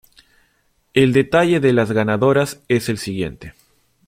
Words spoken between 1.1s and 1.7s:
detalle